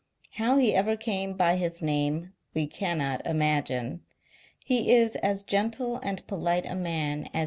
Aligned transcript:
How 0.31 0.57
he 0.57 0.73
ever 0.73 0.97
came 0.97 1.33
by 1.33 1.57
his 1.57 1.83
name, 1.83 2.33
we 2.55 2.65
cannot 2.65 3.23
imagine. 3.23 4.01
He 4.65 4.89
is 4.91 5.15
as 5.17 5.43
gentle 5.43 5.97
and 5.97 6.25
polite 6.25 6.65
a 6.65 6.73
man 6.73 7.25
as 7.25 7.29
M. 7.35 7.39